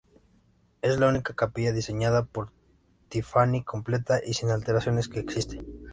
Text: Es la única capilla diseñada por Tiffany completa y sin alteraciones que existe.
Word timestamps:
Es 0.81 0.97
la 0.99 1.09
única 1.09 1.35
capilla 1.35 1.73
diseñada 1.73 2.25
por 2.25 2.51
Tiffany 3.07 3.63
completa 3.63 4.19
y 4.25 4.33
sin 4.33 4.49
alteraciones 4.49 5.07
que 5.07 5.19
existe. 5.19 5.63